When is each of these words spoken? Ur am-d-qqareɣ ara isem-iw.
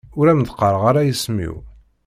Ur 0.19 0.25
am-d-qqareɣ 0.27 0.83
ara 0.89 1.07
isem-iw. 1.11 1.55